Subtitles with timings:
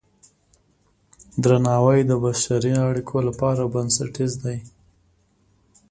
[1.43, 4.57] درناوی د بشري اړیکو لپاره بنسټیز دی.